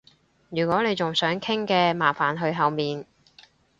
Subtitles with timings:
[0.49, 3.05] 如果你仲想傾嘅，麻煩去後面